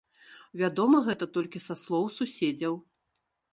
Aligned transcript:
Вядома 0.61 1.01
гэта 1.09 1.27
толькі 1.37 1.63
са 1.67 1.75
слоў 1.83 2.11
суседзяў. 2.19 2.73